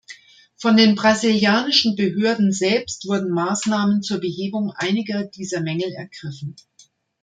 [0.55, 6.55] Von den brasilianischen Behörden selbst wurden Maßnahmen zur Behebung einiger dieser Mängel ergriffen.